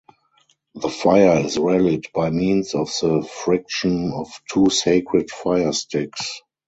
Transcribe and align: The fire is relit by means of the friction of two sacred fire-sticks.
The 0.73 0.89
fire 0.89 1.45
is 1.45 1.59
relit 1.59 2.11
by 2.11 2.31
means 2.31 2.73
of 2.73 2.87
the 2.99 3.21
friction 3.31 4.13
of 4.13 4.31
two 4.51 4.71
sacred 4.71 5.29
fire-sticks. 5.29 6.41